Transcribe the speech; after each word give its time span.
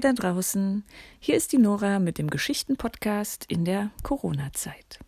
Ihr 0.00 0.14
da 0.14 0.22
draußen, 0.30 0.82
hier 1.18 1.36
ist 1.36 1.52
die 1.52 1.58
Nora 1.58 1.98
mit 1.98 2.16
dem 2.16 2.30
Geschichten-Podcast 2.30 3.44
in 3.48 3.66
der 3.66 3.90
Corona-Zeit. 4.02 4.98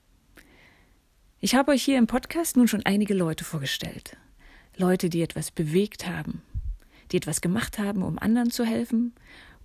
Ich 1.40 1.54
habe 1.54 1.72
euch 1.72 1.82
hier 1.82 1.96
im 1.96 2.07
Podcast 2.07 2.58
nun 2.58 2.68
schon 2.68 2.84
einige 2.84 3.14
Leute 3.14 3.43
vorgestellt. 3.43 4.18
Leute, 4.76 5.08
die 5.08 5.22
etwas 5.22 5.50
bewegt 5.50 6.07
haben, 6.07 6.43
die 7.11 7.16
etwas 7.16 7.40
gemacht 7.40 7.79
haben, 7.79 8.02
um 8.02 8.18
anderen 8.18 8.50
zu 8.50 8.66
helfen 8.66 9.14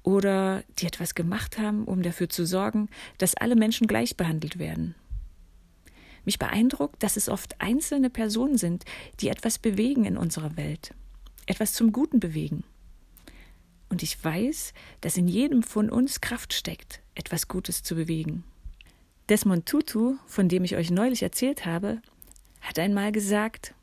oder 0.02 0.64
die 0.80 0.86
etwas 0.86 1.14
gemacht 1.14 1.58
haben, 1.58 1.84
um 1.84 2.04
dafür 2.04 2.30
zu 2.30 2.46
sorgen, 2.46 2.88
dass 3.18 3.36
alle 3.36 3.58
Menschen 3.58 3.88
gleich 3.88 4.16
behandelt 4.16 4.60
werden. 4.60 4.96
Mich 6.24 6.40
beeindruckt, 6.40 7.04
dass 7.04 7.18
es 7.18 7.28
oft 7.28 7.60
einzelne 7.60 8.10
Personen 8.10 8.58
sind, 8.58 8.86
die 9.20 9.28
etwas 9.28 9.60
bewegen 9.60 10.06
in 10.06 10.16
unserer 10.16 10.56
Welt, 10.56 10.94
etwas 11.48 11.74
zum 11.74 11.92
Guten 11.92 12.22
bewegen. 12.22 12.64
Und 13.90 14.04
ich 14.04 14.24
weiß, 14.24 14.74
dass 15.02 15.18
in 15.18 15.28
jedem 15.28 15.64
von 15.64 15.90
uns 15.90 16.22
Kraft 16.22 16.54
steckt, 16.54 17.02
etwas 17.16 17.48
Gutes 17.48 17.84
zu 17.84 17.96
bewegen. 17.96 18.44
Desmond 19.30 19.66
Tutu, 19.66 20.16
von 20.26 20.50
dem 20.50 20.64
ich 20.64 20.76
euch 20.76 20.92
neulich 20.92 21.24
erzählt 21.24 21.66
habe, 21.66 22.02
hat 22.62 22.80
einmal 22.80 23.12
gesagt, 23.12 23.74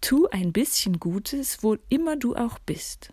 Tu 0.00 0.26
ein 0.28 0.52
bisschen 0.52 1.00
Gutes, 1.00 1.62
wo 1.62 1.76
immer 1.88 2.16
du 2.16 2.36
auch 2.36 2.58
bist. 2.60 3.12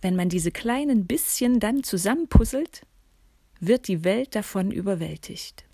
Wenn 0.00 0.16
man 0.16 0.28
diese 0.28 0.52
kleinen 0.52 1.06
bisschen 1.06 1.60
dann 1.60 1.82
zusammenpuzzelt, 1.82 2.86
wird 3.60 3.88
die 3.88 4.04
Welt 4.04 4.34
davon 4.34 4.70
überwältigt. 4.70 5.64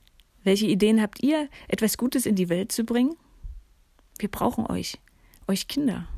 Welche 0.44 0.66
Ideen 0.66 1.00
habt 1.00 1.22
ihr, 1.22 1.48
etwas 1.68 1.98
Gutes 1.98 2.26
in 2.26 2.36
die 2.36 2.48
Welt 2.48 2.72
zu 2.72 2.84
bringen? 2.84 3.16
Wir 4.18 4.30
brauchen 4.30 4.66
euch, 4.66 4.98
euch 5.46 5.68
Kinder. 5.68 6.08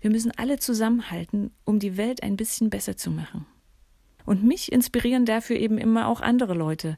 Wir 0.00 0.10
müssen 0.10 0.32
alle 0.36 0.58
zusammenhalten, 0.58 1.50
um 1.64 1.78
die 1.78 1.96
Welt 1.96 2.22
ein 2.22 2.36
bisschen 2.36 2.70
besser 2.70 2.96
zu 2.96 3.10
machen. 3.10 3.46
Und 4.24 4.44
mich 4.44 4.70
inspirieren 4.70 5.24
dafür 5.24 5.56
eben 5.56 5.78
immer 5.78 6.06
auch 6.06 6.20
andere 6.20 6.54
Leute. 6.54 6.96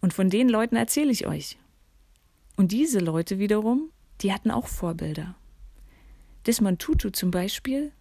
Und 0.00 0.12
von 0.12 0.28
den 0.28 0.48
Leuten 0.48 0.76
erzähle 0.76 1.10
ich 1.12 1.26
euch. 1.26 1.56
Und 2.56 2.72
diese 2.72 2.98
Leute 2.98 3.38
wiederum, 3.38 3.90
die 4.20 4.32
hatten 4.32 4.50
auch 4.50 4.68
Vorbilder. 4.68 5.34
Desmond 6.46 6.80
Tutu 6.80 7.10
zum 7.10 7.30
Beispiel 7.30 7.92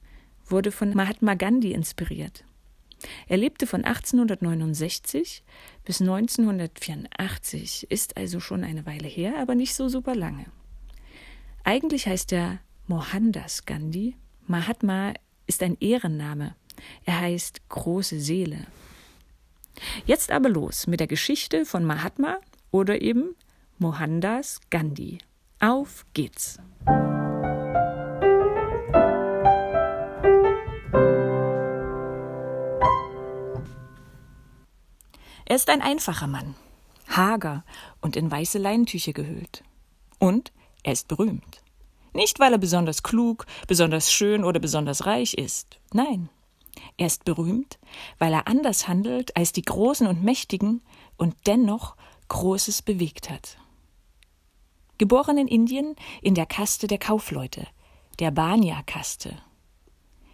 wurde 0.45 0.71
von 0.71 0.93
Mahatma 0.93 1.35
Gandhi 1.35 1.71
inspiriert. 1.71 2.43
Er 3.27 3.37
lebte 3.37 3.67
von 3.67 3.83
1869 3.83 5.43
bis 5.85 6.01
1984, 6.01 7.89
ist 7.89 8.17
also 8.17 8.39
schon 8.39 8.63
eine 8.63 8.85
Weile 8.85 9.07
her, 9.07 9.35
aber 9.39 9.55
nicht 9.55 9.75
so 9.75 9.89
super 9.89 10.15
lange. 10.15 10.45
Eigentlich 11.63 12.07
heißt 12.07 12.33
er 12.33 12.59
Mohandas 12.87 13.65
Gandhi 13.65 14.15
Mahatma 14.47 15.13
ist 15.47 15.63
ein 15.63 15.77
Ehrenname. 15.79 16.55
Er 17.05 17.21
heißt 17.21 17.69
große 17.69 18.19
Seele. 18.19 18.67
Jetzt 20.05 20.31
aber 20.31 20.49
los 20.49 20.85
mit 20.87 20.99
der 20.99 21.07
Geschichte 21.07 21.65
von 21.65 21.85
Mahatma 21.85 22.39
oder 22.71 23.01
eben 23.01 23.35
Mohandas 23.77 24.59
Gandhi. 24.69 25.19
Auf 25.59 26.05
geht's! 26.13 26.59
Er 35.45 35.57
ist 35.57 35.69
ein 35.69 35.81
einfacher 35.81 36.27
Mann, 36.27 36.55
hager 37.07 37.63
und 38.01 38.15
in 38.15 38.29
weiße 38.29 38.57
Leintücher 38.57 39.13
gehüllt. 39.13 39.63
Und 40.19 40.51
er 40.83 40.93
ist 40.93 41.07
berühmt. 41.07 41.62
Nicht, 42.13 42.39
weil 42.39 42.53
er 42.53 42.59
besonders 42.59 43.03
klug, 43.03 43.45
besonders 43.67 44.11
schön 44.11 44.43
oder 44.43 44.59
besonders 44.59 45.05
reich 45.05 45.33
ist. 45.33 45.79
Nein. 45.93 46.29
Er 46.97 47.07
ist 47.07 47.23
berühmt, 47.25 47.79
weil 48.17 48.33
er 48.33 48.47
anders 48.47 48.87
handelt 48.87 49.35
als 49.35 49.51
die 49.51 49.61
Großen 49.61 50.07
und 50.07 50.23
Mächtigen 50.23 50.81
und 51.17 51.35
dennoch 51.45 51.95
Großes 52.29 52.81
bewegt 52.81 53.29
hat. 53.29 53.57
Geboren 54.97 55.37
in 55.37 55.47
Indien 55.47 55.95
in 56.21 56.35
der 56.35 56.45
Kaste 56.45 56.87
der 56.87 56.97
Kaufleute, 56.97 57.67
der 58.19 58.31
Banya-Kaste. 58.31 59.37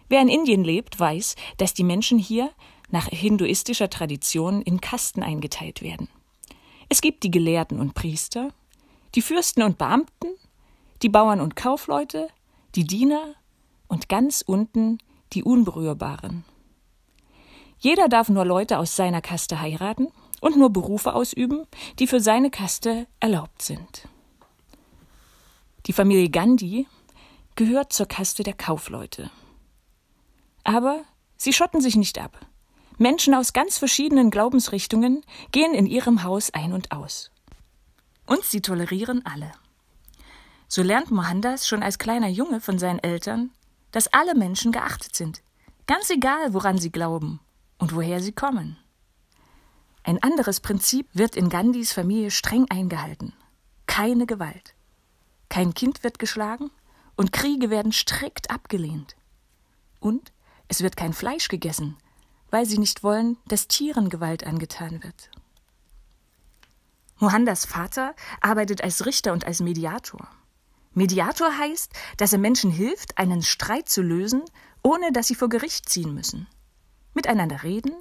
Wer 0.08 0.22
in 0.22 0.28
Indien 0.28 0.64
lebt, 0.64 0.98
weiß, 0.98 1.36
dass 1.56 1.74
die 1.74 1.84
Menschen 1.84 2.18
hier 2.18 2.50
nach 2.90 3.06
hinduistischer 3.06 3.88
Tradition 3.88 4.62
in 4.62 4.80
Kasten 4.80 5.22
eingeteilt 5.22 5.82
werden. 5.82 6.08
Es 6.88 7.00
gibt 7.00 7.22
die 7.22 7.30
Gelehrten 7.30 7.78
und 7.78 7.94
Priester, 7.94 8.52
die 9.14 9.22
Fürsten 9.22 9.62
und 9.62 9.78
Beamten 9.78 10.28
die 11.02 11.08
Bauern 11.08 11.40
und 11.40 11.56
Kaufleute, 11.56 12.28
die 12.74 12.84
Diener 12.84 13.34
und 13.88 14.08
ganz 14.08 14.42
unten 14.46 14.98
die 15.32 15.42
Unberührbaren. 15.44 16.44
Jeder 17.78 18.08
darf 18.08 18.28
nur 18.28 18.44
Leute 18.44 18.78
aus 18.78 18.94
seiner 18.94 19.22
Kaste 19.22 19.60
heiraten 19.60 20.08
und 20.40 20.56
nur 20.56 20.70
Berufe 20.70 21.14
ausüben, 21.14 21.66
die 21.98 22.06
für 22.06 22.20
seine 22.20 22.50
Kaste 22.50 23.06
erlaubt 23.20 23.62
sind. 23.62 24.08
Die 25.86 25.92
Familie 25.92 26.28
Gandhi 26.28 26.86
gehört 27.56 27.92
zur 27.92 28.06
Kaste 28.06 28.42
der 28.42 28.54
Kaufleute. 28.54 29.30
Aber 30.62 31.02
sie 31.36 31.52
schotten 31.52 31.80
sich 31.80 31.96
nicht 31.96 32.18
ab. 32.18 32.46
Menschen 32.98 33.34
aus 33.34 33.54
ganz 33.54 33.78
verschiedenen 33.78 34.30
Glaubensrichtungen 34.30 35.24
gehen 35.52 35.72
in 35.72 35.86
ihrem 35.86 36.22
Haus 36.22 36.50
ein 36.52 36.74
und 36.74 36.92
aus. 36.92 37.30
Und 38.26 38.44
sie 38.44 38.60
tolerieren 38.60 39.24
alle. 39.24 39.52
So 40.72 40.84
lernt 40.84 41.10
Mohandas 41.10 41.66
schon 41.66 41.82
als 41.82 41.98
kleiner 41.98 42.28
Junge 42.28 42.60
von 42.60 42.78
seinen 42.78 43.00
Eltern, 43.00 43.50
dass 43.90 44.06
alle 44.06 44.36
Menschen 44.36 44.70
geachtet 44.70 45.16
sind, 45.16 45.42
ganz 45.88 46.10
egal, 46.10 46.54
woran 46.54 46.78
sie 46.78 46.92
glauben 46.92 47.40
und 47.78 47.92
woher 47.92 48.20
sie 48.20 48.30
kommen. 48.30 48.76
Ein 50.04 50.22
anderes 50.22 50.60
Prinzip 50.60 51.08
wird 51.12 51.34
in 51.34 51.48
Gandhis 51.48 51.92
Familie 51.92 52.30
streng 52.30 52.66
eingehalten. 52.70 53.32
Keine 53.86 54.26
Gewalt. 54.26 54.76
Kein 55.48 55.74
Kind 55.74 56.04
wird 56.04 56.20
geschlagen 56.20 56.70
und 57.16 57.32
Kriege 57.32 57.68
werden 57.68 57.90
strikt 57.90 58.48
abgelehnt. 58.48 59.16
Und 59.98 60.32
es 60.68 60.82
wird 60.82 60.96
kein 60.96 61.14
Fleisch 61.14 61.48
gegessen, 61.48 61.96
weil 62.52 62.64
sie 62.64 62.78
nicht 62.78 63.02
wollen, 63.02 63.38
dass 63.48 63.66
Tieren 63.66 64.08
Gewalt 64.08 64.46
angetan 64.46 65.02
wird. 65.02 65.32
Mohandas 67.18 67.66
Vater 67.66 68.14
arbeitet 68.40 68.84
als 68.84 69.04
Richter 69.04 69.32
und 69.32 69.44
als 69.44 69.58
Mediator. 69.58 70.28
Mediator 71.00 71.56
heißt, 71.56 71.94
dass 72.18 72.34
er 72.34 72.38
Menschen 72.38 72.70
hilft, 72.70 73.16
einen 73.16 73.40
Streit 73.40 73.88
zu 73.88 74.02
lösen, 74.02 74.42
ohne 74.82 75.12
dass 75.12 75.28
sie 75.28 75.34
vor 75.34 75.48
Gericht 75.48 75.88
ziehen 75.88 76.12
müssen. 76.12 76.46
Miteinander 77.14 77.62
reden, 77.62 77.94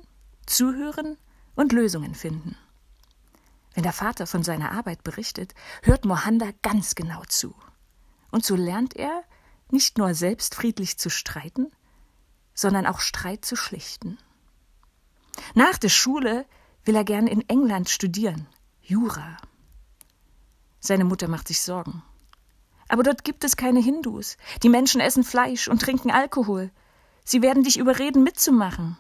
zuhören 0.46 1.18
und 1.56 1.72
Lösungen 1.72 2.14
finden. 2.14 2.58
Wenn 3.74 3.84
der 3.84 3.94
Vater 3.94 4.28
von 4.28 4.44
seiner 4.44 4.74
Arbeit 4.74 5.06
berichtet, 5.06 5.54
hört 5.82 6.04
Mohanda 6.04 6.50
ganz 6.62 6.94
genau 6.94 7.24
zu. 7.30 7.56
Und 8.32 8.44
so 8.44 8.58
lernt 8.58 8.98
er, 8.98 9.24
nicht 9.72 9.98
nur 9.98 10.14
selbst 10.14 10.54
friedlich 10.56 10.98
zu 10.98 11.10
streiten, 11.10 11.72
sondern 12.54 12.86
auch 12.86 13.00
Streit 13.00 13.46
zu 13.46 13.56
schlichten. 13.56 14.18
Nach 15.56 15.78
der 15.78 15.88
Schule 15.88 16.46
will 16.84 16.98
er 16.98 17.06
gern 17.06 17.28
in 17.28 17.48
England 17.48 17.88
studieren, 17.88 18.46
Jura. 18.82 19.38
Seine 20.82 21.06
Mutter 21.06 21.30
macht 21.30 21.48
sich 21.48 21.62
Sorgen. 21.62 22.04
Aber 22.90 23.04
dort 23.04 23.24
gibt 23.24 23.44
es 23.44 23.56
keine 23.56 23.80
Hindus. 23.80 24.36
Die 24.64 24.70
Menschen 24.70 25.00
essen 25.00 25.24
Fleisch 25.24 25.68
und 25.68 25.82
trinken 25.82 26.12
Alkohol. 26.12 26.72
Sie 27.24 27.42
werden 27.42 27.64
dich 27.64 27.78
überreden, 27.78 28.24
mitzumachen. 28.24 28.98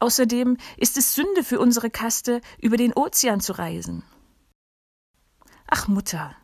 Außerdem 0.00 0.58
ist 0.76 0.98
es 0.98 1.14
Sünde 1.14 1.42
für 1.42 1.60
unsere 1.60 1.90
Kaste, 1.90 2.40
über 2.60 2.76
den 2.76 2.92
Ozean 2.92 3.40
zu 3.40 3.52
reisen. 3.52 4.02
Ach 5.68 5.88
Mutter, 5.88 6.36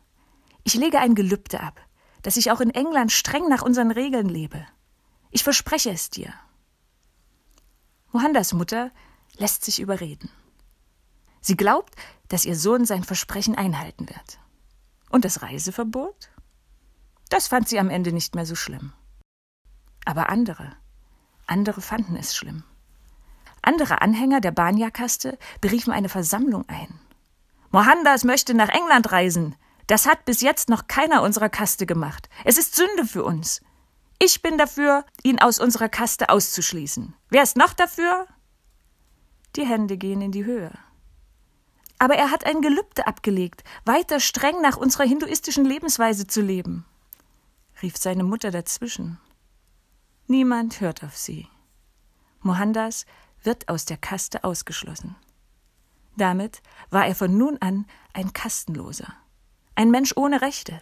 ich 0.63 0.75
lege 0.75 0.99
ein 0.99 1.15
Gelübde 1.15 1.59
ab, 1.59 1.79
dass 2.21 2.37
ich 2.37 2.51
auch 2.51 2.61
in 2.61 2.69
England 2.69 3.11
streng 3.11 3.47
nach 3.49 3.61
unseren 3.61 3.91
Regeln 3.91 4.29
lebe. 4.29 4.65
Ich 5.31 5.43
verspreche 5.43 5.91
es 5.91 6.09
dir. 6.09 6.33
Mohandas 8.11 8.53
Mutter 8.53 8.91
lässt 9.37 9.65
sich 9.65 9.81
überreden. 9.81 10.29
Sie 11.41 11.57
glaubt, 11.57 11.95
dass 12.29 12.45
ihr 12.45 12.55
Sohn 12.55 12.85
sein 12.85 13.03
Versprechen 13.03 13.55
einhalten 13.55 14.07
wird. 14.07 14.39
Und 15.09 15.25
das 15.25 15.41
Reiseverbot? 15.41 16.29
Das 17.35 17.49
fand 17.49 17.67
sie 17.67 17.79
am 17.79 17.89
Ende 17.89 18.13
nicht 18.13 18.33
mehr 18.33 18.45
so 18.45 18.55
schlimm. 18.55 18.93
Aber 20.05 20.29
andere, 20.29 20.71
andere 21.47 21.81
fanden 21.81 22.15
es 22.15 22.33
schlimm. 22.33 22.63
Andere 23.61 24.01
Anhänger 24.01 24.39
der 24.39 24.51
Banya-Kaste 24.51 25.37
beriefen 25.59 25.91
eine 25.91 26.07
Versammlung 26.07 26.63
ein. 26.69 26.97
Mohandas 27.71 28.23
möchte 28.23 28.53
nach 28.53 28.69
England 28.69 29.11
reisen. 29.11 29.57
Das 29.87 30.07
hat 30.07 30.23
bis 30.23 30.39
jetzt 30.39 30.69
noch 30.69 30.87
keiner 30.87 31.23
unserer 31.23 31.49
Kaste 31.49 31.85
gemacht. 31.85 32.29
Es 32.45 32.57
ist 32.57 32.73
Sünde 32.73 33.03
für 33.03 33.25
uns. 33.25 33.61
Ich 34.17 34.41
bin 34.41 34.57
dafür, 34.57 35.03
ihn 35.21 35.41
aus 35.41 35.59
unserer 35.59 35.89
Kaste 35.89 36.29
auszuschließen. 36.29 37.15
Wer 37.27 37.43
ist 37.43 37.57
noch 37.57 37.73
dafür? 37.73 38.27
Die 39.57 39.65
Hände 39.65 39.97
gehen 39.97 40.21
in 40.21 40.31
die 40.31 40.45
Höhe. 40.45 40.71
Aber 41.99 42.15
er 42.15 42.31
hat 42.31 42.45
ein 42.45 42.61
Gelübde 42.61 43.07
abgelegt, 43.07 43.65
weiter 43.83 44.21
streng 44.21 44.61
nach 44.61 44.77
unserer 44.77 45.03
hinduistischen 45.03 45.65
Lebensweise 45.65 46.27
zu 46.27 46.39
leben 46.39 46.85
rief 47.85 47.97
seine 47.97 48.23
Mutter 48.23 48.49
dazwischen. 48.49 49.19
Niemand 50.25 50.81
hört 50.81 51.03
auf 51.03 51.15
sie. 51.15 51.47
Mohandas 52.39 53.05
wird 53.43 53.69
aus 53.69 53.85
der 53.85 53.97
Kaste 53.97 54.43
ausgeschlossen. 54.43 55.15
Damit 56.17 56.63
war 56.89 57.05
er 57.05 57.13
von 57.13 57.37
nun 57.37 57.59
an 57.59 57.85
ein 58.13 58.33
Kastenloser, 58.33 59.13
ein 59.75 59.91
Mensch 59.91 60.13
ohne 60.15 60.41
Rechte. 60.41 60.81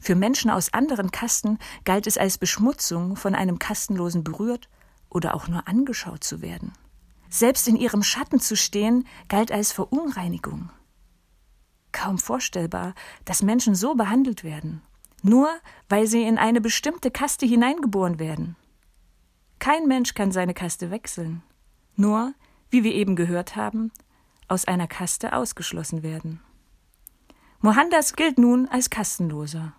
Für 0.00 0.16
Menschen 0.16 0.50
aus 0.50 0.74
anderen 0.74 1.10
Kasten 1.10 1.58
galt 1.84 2.06
es 2.06 2.18
als 2.18 2.36
Beschmutzung, 2.36 3.16
von 3.16 3.34
einem 3.34 3.58
Kastenlosen 3.58 4.22
berührt 4.22 4.68
oder 5.08 5.34
auch 5.34 5.48
nur 5.48 5.66
angeschaut 5.66 6.24
zu 6.24 6.42
werden. 6.42 6.74
Selbst 7.30 7.66
in 7.68 7.76
ihrem 7.76 8.02
Schatten 8.02 8.38
zu 8.38 8.54
stehen, 8.54 9.06
galt 9.28 9.50
als 9.50 9.72
Verunreinigung. 9.72 10.68
Kaum 11.92 12.18
vorstellbar, 12.18 12.94
dass 13.24 13.42
Menschen 13.42 13.74
so 13.74 13.94
behandelt 13.94 14.44
werden, 14.44 14.82
nur 15.26 15.48
weil 15.88 16.06
sie 16.06 16.22
in 16.22 16.38
eine 16.38 16.60
bestimmte 16.60 17.10
Kaste 17.10 17.46
hineingeboren 17.46 18.18
werden. 18.18 18.56
Kein 19.58 19.86
Mensch 19.86 20.14
kann 20.14 20.32
seine 20.32 20.54
Kaste 20.54 20.90
wechseln, 20.90 21.42
nur, 21.96 22.34
wie 22.70 22.84
wir 22.84 22.94
eben 22.94 23.16
gehört 23.16 23.56
haben, 23.56 23.92
aus 24.48 24.66
einer 24.66 24.86
Kaste 24.86 25.32
ausgeschlossen 25.32 26.02
werden. 26.02 26.40
Mohandas 27.60 28.14
gilt 28.14 28.38
nun 28.38 28.68
als 28.68 28.90
Kastenloser, 28.90 29.72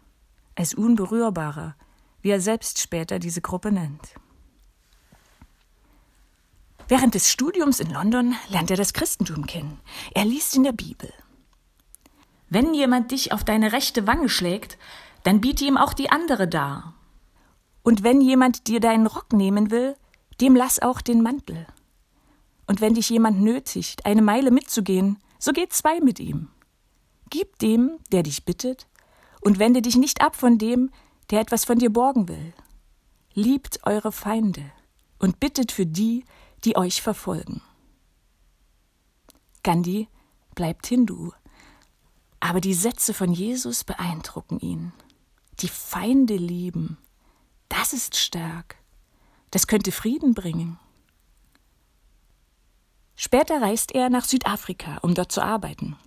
als 0.56 0.74
Unberührbarer, 0.74 1.76
wie 2.22 2.30
er 2.30 2.42
selbst 2.42 2.82
später 2.82 3.20
diese 3.20 3.42
Gruppe 3.42 3.72
nennt. 3.72 4.16
Während 6.88 7.16
des 7.16 7.30
Studiums 7.30 7.80
in 7.80 7.92
London 7.92 8.36
lernt 8.50 8.72
er 8.72 8.78
das 8.78 8.94
Christentum 8.94 9.46
kennen. 9.46 9.80
Er 10.14 10.26
liest 10.26 10.56
in 10.56 10.64
der 10.64 10.72
Bibel. 10.72 11.14
Wenn 12.50 12.74
jemand 12.74 13.12
dich 13.12 13.34
auf 13.34 13.44
deine 13.44 13.74
rechte 13.74 14.08
Wange 14.08 14.30
schlägt, 14.30 14.78
dann 15.28 15.42
biete 15.42 15.66
ihm 15.66 15.76
auch 15.76 15.92
die 15.92 16.10
andere 16.10 16.48
dar. 16.48 16.94
Und 17.84 18.02
wenn 18.02 18.22
jemand 18.22 18.70
dir 18.70 18.80
deinen 18.80 19.08
Rock 19.08 19.34
nehmen 19.34 19.72
will, 19.72 19.98
dem 20.40 20.56
lass 20.56 20.82
auch 20.82 21.02
den 21.02 21.22
Mantel. 21.22 21.68
Und 22.66 22.80
wenn 22.80 22.94
dich 22.94 23.10
jemand 23.10 23.42
nötigt, 23.42 24.06
eine 24.06 24.22
Meile 24.22 24.52
mitzugehen, 24.52 25.18
so 25.38 25.52
geh 25.52 25.68
zwei 25.68 26.00
mit 26.00 26.22
ihm. 26.22 26.48
Gib 27.30 27.60
dem, 27.60 28.00
der 28.14 28.24
dich 28.24 28.46
bittet, 28.46 28.88
und 29.42 29.60
wende 29.60 29.82
dich 29.82 29.98
nicht 29.98 30.22
ab 30.22 30.34
von 30.34 30.58
dem, 30.58 30.92
der 31.30 31.42
etwas 31.42 31.66
von 31.66 31.78
dir 31.78 31.90
borgen 31.90 32.30
will. 32.30 32.54
Liebt 33.34 33.86
eure 33.86 34.14
Feinde 34.14 34.64
und 35.20 35.42
bittet 35.42 35.74
für 35.74 35.86
die, 35.86 36.24
die 36.64 36.78
euch 36.78 37.02
verfolgen. 37.02 37.62
Gandhi 39.62 40.08
bleibt 40.56 40.88
Hindu, 40.88 41.32
aber 42.40 42.62
die 42.62 42.74
Sätze 42.74 43.14
von 43.14 43.34
Jesus 43.34 43.84
beeindrucken 43.84 44.62
ihn. 44.62 44.94
Die 45.60 45.70
Feinde 45.70 46.36
lieben, 46.36 46.98
das 47.68 47.92
ist 47.92 48.16
stark. 48.16 48.76
Das 49.50 49.66
könnte 49.66 49.92
Frieden 49.92 50.36
bringen. 50.36 50.78
Später 53.16 53.60
reist 53.62 53.96
er 53.96 54.10
nach 54.10 54.26
Südafrika, 54.26 55.00
um 55.02 55.16
dort 55.16 55.32
zu 55.32 55.42
arbeiten. 55.42 55.98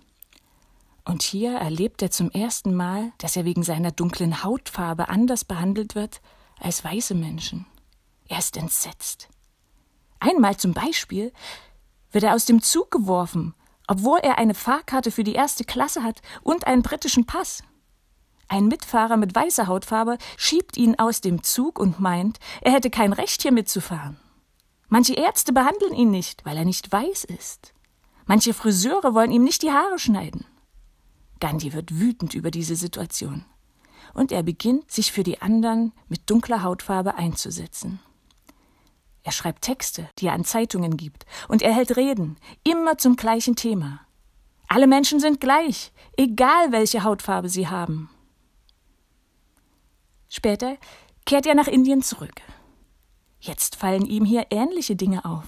Und 1.03 1.23
hier 1.23 1.51
erlebt 1.57 2.01
er 2.01 2.11
zum 2.11 2.31
ersten 2.31 2.73
Mal, 2.73 3.11
dass 3.17 3.35
er 3.35 3.43
wegen 3.43 3.63
seiner 3.63 3.91
dunklen 3.91 4.43
Hautfarbe 4.43 5.09
anders 5.09 5.43
behandelt 5.43 5.95
wird 5.95 6.21
als 6.59 6.85
weiße 6.85 7.15
Menschen. 7.15 7.65
Er 8.29 8.39
ist 8.39 8.55
entsetzt. 8.55 9.27
Einmal 10.19 10.55
zum 10.55 10.73
Beispiel 10.73 11.33
wird 12.11 12.23
er 12.23 12.35
aus 12.35 12.45
dem 12.45 12.61
Zug 12.61 12.91
geworfen, 12.91 13.53
obwohl 13.87 14.19
er 14.19 14.37
eine 14.37 14.53
Fahrkarte 14.53 15.11
für 15.11 15.25
die 15.25 15.33
erste 15.33 15.65
Klasse 15.65 16.03
hat 16.03 16.21
und 16.41 16.67
einen 16.67 16.83
britischen 16.83 17.25
Pass. 17.25 17.63
Ein 18.51 18.67
Mitfahrer 18.67 19.15
mit 19.15 19.33
weißer 19.33 19.67
Hautfarbe 19.67 20.17
schiebt 20.35 20.75
ihn 20.75 20.99
aus 20.99 21.21
dem 21.21 21.41
Zug 21.41 21.79
und 21.79 22.01
meint, 22.01 22.37
er 22.59 22.73
hätte 22.73 22.89
kein 22.89 23.13
Recht 23.13 23.43
hier 23.43 23.53
mitzufahren. 23.53 24.19
Manche 24.89 25.13
Ärzte 25.13 25.53
behandeln 25.53 25.93
ihn 25.93 26.11
nicht, 26.11 26.43
weil 26.43 26.57
er 26.57 26.65
nicht 26.65 26.91
weiß 26.91 27.23
ist. 27.23 27.73
Manche 28.25 28.53
Friseure 28.53 29.13
wollen 29.13 29.31
ihm 29.31 29.45
nicht 29.45 29.61
die 29.61 29.71
Haare 29.71 29.97
schneiden. 29.97 30.43
Gandhi 31.39 31.71
wird 31.71 31.97
wütend 31.97 32.33
über 32.33 32.51
diese 32.51 32.75
Situation. 32.75 33.45
Und 34.13 34.33
er 34.33 34.43
beginnt, 34.43 34.91
sich 34.91 35.13
für 35.13 35.23
die 35.23 35.41
anderen 35.41 35.93
mit 36.09 36.29
dunkler 36.29 36.61
Hautfarbe 36.61 37.15
einzusetzen. 37.15 38.01
Er 39.23 39.31
schreibt 39.31 39.61
Texte, 39.61 40.09
die 40.19 40.27
er 40.27 40.33
an 40.33 40.43
Zeitungen 40.43 40.97
gibt, 40.97 41.25
und 41.47 41.61
er 41.61 41.73
hält 41.73 41.95
Reden, 41.95 42.35
immer 42.65 42.97
zum 42.97 43.15
gleichen 43.15 43.55
Thema. 43.55 44.01
Alle 44.67 44.87
Menschen 44.87 45.21
sind 45.21 45.39
gleich, 45.39 45.93
egal 46.17 46.73
welche 46.73 47.05
Hautfarbe 47.05 47.47
sie 47.47 47.69
haben. 47.69 48.09
Später 50.33 50.77
kehrt 51.25 51.45
er 51.45 51.55
nach 51.55 51.67
Indien 51.67 52.01
zurück. 52.01 52.41
Jetzt 53.41 53.75
fallen 53.75 54.05
ihm 54.05 54.23
hier 54.23 54.47
ähnliche 54.49 54.95
Dinge 54.95 55.25
auf. 55.25 55.43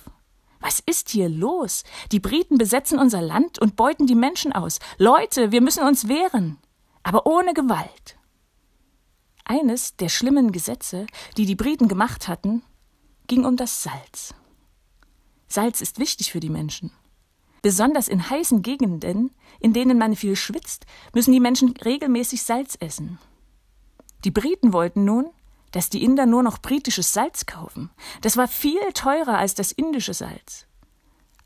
Was 0.60 0.82
ist 0.82 1.08
hier 1.08 1.30
los? 1.30 1.86
Die 2.12 2.20
Briten 2.20 2.58
besetzen 2.58 3.00
unser 3.00 3.22
Land 3.22 3.60
und 3.60 3.78
beuten 3.78 4.08
die 4.08 4.16
Menschen 4.16 4.52
aus. 4.52 4.80
Leute, 4.98 5.54
wir 5.54 5.62
müssen 5.62 5.88
uns 5.88 6.10
wehren, 6.10 6.58
aber 7.02 7.26
ohne 7.26 7.54
Gewalt. 7.54 8.18
Eines 9.46 9.96
der 9.96 10.10
schlimmen 10.10 10.52
Gesetze, 10.52 11.08
die 11.38 11.46
die 11.46 11.56
Briten 11.56 11.88
gemacht 11.88 12.28
hatten, 12.28 12.62
ging 13.28 13.46
um 13.46 13.56
das 13.56 13.84
Salz. 13.84 14.34
Salz 15.48 15.80
ist 15.80 15.98
wichtig 15.98 16.34
für 16.34 16.42
die 16.42 16.50
Menschen. 16.50 16.92
Besonders 17.62 18.10
in 18.10 18.30
heißen 18.30 18.62
Gegenden, 18.64 19.32
in 19.62 19.72
denen 19.72 19.98
man 19.98 20.18
viel 20.18 20.36
schwitzt, 20.36 20.86
müssen 21.14 21.32
die 21.32 21.40
Menschen 21.40 21.74
regelmäßig 21.78 22.44
Salz 22.44 22.76
essen. 22.82 23.18
Die 24.24 24.32
Briten 24.32 24.74
wollten 24.74 25.06
nun, 25.06 25.30
dass 25.72 25.90
die 25.90 26.04
Inder 26.04 26.26
nur 26.26 26.44
noch 26.44 26.60
britisches 26.60 27.14
Salz 27.14 27.46
kaufen. 27.46 27.90
Das 28.22 28.38
war 28.38 28.48
viel 28.48 28.80
teurer 28.94 29.38
als 29.38 29.56
das 29.56 29.72
indische 29.72 30.14
Salz. 30.14 30.68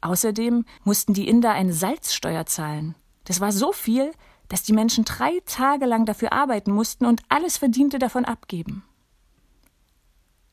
Außerdem 0.01 0.65
mussten 0.83 1.13
die 1.13 1.27
Inder 1.27 1.51
eine 1.51 1.73
Salzsteuer 1.73 2.45
zahlen. 2.45 2.95
Das 3.23 3.39
war 3.39 3.51
so 3.51 3.71
viel, 3.71 4.11
dass 4.47 4.63
die 4.63 4.73
Menschen 4.73 5.05
drei 5.05 5.39
Tage 5.45 5.85
lang 5.85 6.05
dafür 6.05 6.33
arbeiten 6.33 6.71
mussten 6.71 7.05
und 7.05 7.21
alles 7.29 7.57
Verdiente 7.57 7.99
davon 7.99 8.25
abgeben. 8.25 8.83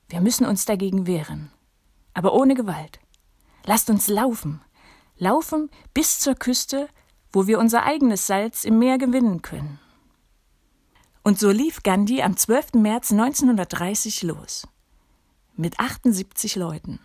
Wir 0.09 0.21
müssen 0.21 0.47
uns 0.47 0.65
dagegen 0.65 1.07
wehren, 1.07 1.51
aber 2.15 2.33
ohne 2.35 2.55
Gewalt. 2.55 3.01
Lasst 3.65 3.91
uns 3.91 4.09
laufen, 4.09 4.61
laufen 5.17 5.71
bis 5.93 6.19
zur 6.21 6.35
Küste, 6.35 6.89
wo 7.33 7.47
wir 7.47 7.59
unser 7.59 7.85
eigenes 7.85 8.27
Salz 8.27 8.65
im 8.65 8.79
Meer 8.79 8.99
gewinnen 8.99 9.43
können. 9.43 9.81
Und 11.27 11.39
so 11.39 11.51
lief 11.51 11.83
Gandhi 11.83 12.21
am 12.21 12.37
12. 12.37 12.75
März 12.75 13.11
1930 13.11 14.25
los. 14.25 14.69
Mit 15.57 15.81
78 15.81 16.57
Leuten. 16.57 17.01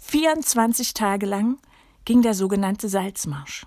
24 0.00 0.92
Tage 0.92 1.24
lang 1.24 1.58
ging 2.04 2.20
der 2.20 2.34
sogenannte 2.34 2.90
Salzmarsch. 2.90 3.66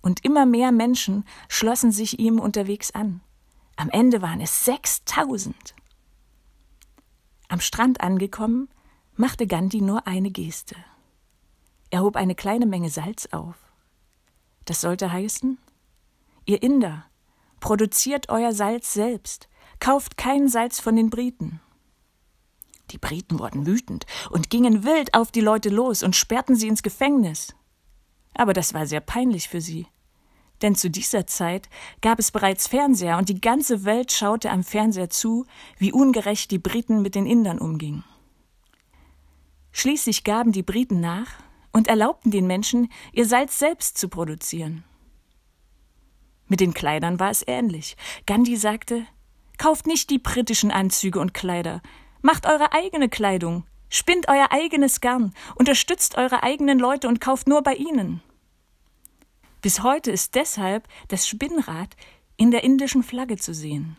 Und 0.00 0.24
immer 0.24 0.44
mehr 0.44 0.72
Menschen 0.72 1.24
schlossen 1.48 1.92
sich 1.92 2.18
ihm 2.18 2.40
unterwegs 2.40 2.90
an. 2.96 3.20
Am 3.76 3.90
Ende 3.90 4.22
waren 4.22 4.40
es 4.40 4.64
6000. 4.64 5.54
Am 7.48 7.60
Strand 7.60 8.00
angekommen, 8.00 8.68
machte 9.14 9.46
Gandhi 9.46 9.82
nur 9.82 10.08
eine 10.08 10.32
Geste. 10.32 10.74
Er 11.90 12.02
hob 12.02 12.16
eine 12.16 12.34
kleine 12.34 12.66
Menge 12.66 12.90
Salz 12.90 13.28
auf. 13.30 13.54
Das 14.64 14.80
sollte 14.80 15.12
heißen, 15.12 15.58
ihr 16.44 16.60
Inder, 16.60 17.04
produziert 17.62 18.28
euer 18.28 18.52
Salz 18.52 18.92
selbst, 18.92 19.48
kauft 19.80 20.18
kein 20.18 20.48
Salz 20.48 20.80
von 20.80 20.96
den 20.96 21.08
Briten. 21.08 21.60
Die 22.90 22.98
Briten 22.98 23.38
wurden 23.38 23.64
wütend 23.66 24.04
und 24.30 24.50
gingen 24.50 24.84
wild 24.84 25.14
auf 25.14 25.32
die 25.32 25.40
Leute 25.40 25.70
los 25.70 26.02
und 26.02 26.14
sperrten 26.14 26.56
sie 26.56 26.68
ins 26.68 26.82
Gefängnis. 26.82 27.54
Aber 28.34 28.52
das 28.52 28.74
war 28.74 28.86
sehr 28.86 29.00
peinlich 29.00 29.48
für 29.48 29.62
sie. 29.62 29.86
Denn 30.60 30.74
zu 30.74 30.90
dieser 30.90 31.26
Zeit 31.26 31.68
gab 32.02 32.18
es 32.18 32.32
bereits 32.32 32.66
Fernseher 32.66 33.16
und 33.16 33.28
die 33.28 33.40
ganze 33.40 33.84
Welt 33.84 34.12
schaute 34.12 34.50
am 34.50 34.64
Fernseher 34.64 35.08
zu, 35.08 35.46
wie 35.78 35.92
ungerecht 35.92 36.50
die 36.50 36.58
Briten 36.58 37.00
mit 37.00 37.14
den 37.14 37.26
Indern 37.26 37.58
umgingen. 37.58 38.04
Schließlich 39.70 40.24
gaben 40.24 40.52
die 40.52 40.62
Briten 40.62 41.00
nach 41.00 41.28
und 41.72 41.86
erlaubten 41.88 42.30
den 42.30 42.46
Menschen, 42.46 42.92
ihr 43.12 43.26
Salz 43.26 43.58
selbst 43.58 43.98
zu 43.98 44.08
produzieren. 44.08 44.84
Mit 46.52 46.60
den 46.60 46.74
Kleidern 46.74 47.18
war 47.18 47.30
es 47.30 47.42
ähnlich. 47.46 47.96
Gandhi 48.26 48.58
sagte 48.58 49.06
Kauft 49.56 49.86
nicht 49.86 50.10
die 50.10 50.18
britischen 50.18 50.70
Anzüge 50.70 51.18
und 51.18 51.32
Kleider, 51.32 51.80
macht 52.20 52.44
eure 52.44 52.74
eigene 52.74 53.08
Kleidung, 53.08 53.64
spinnt 53.88 54.28
euer 54.28 54.48
eigenes 54.50 55.00
Garn, 55.00 55.32
unterstützt 55.54 56.18
eure 56.18 56.42
eigenen 56.42 56.78
Leute 56.78 57.08
und 57.08 57.22
kauft 57.22 57.48
nur 57.48 57.62
bei 57.62 57.72
ihnen. 57.72 58.20
Bis 59.62 59.82
heute 59.82 60.10
ist 60.10 60.34
deshalb 60.34 60.86
das 61.08 61.26
Spinnrad 61.26 61.96
in 62.36 62.50
der 62.50 62.64
indischen 62.64 63.02
Flagge 63.02 63.38
zu 63.38 63.54
sehen. 63.54 63.96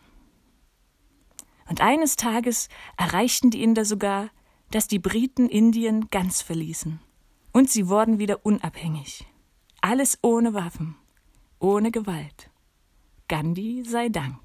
Und 1.68 1.80
eines 1.80 2.14
Tages 2.14 2.68
erreichten 2.96 3.50
die 3.50 3.64
Inder 3.64 3.84
sogar, 3.84 4.30
dass 4.70 4.86
die 4.86 5.00
Briten 5.00 5.48
Indien 5.48 6.08
ganz 6.08 6.40
verließen. 6.40 7.00
Und 7.50 7.68
sie 7.68 7.88
wurden 7.88 8.20
wieder 8.20 8.46
unabhängig. 8.46 9.26
Alles 9.80 10.20
ohne 10.22 10.54
Waffen, 10.54 10.94
ohne 11.64 11.90
Gewalt. 11.90 12.50
Gandhi 13.26 13.84
sei 13.84 14.10
Dank. 14.10 14.43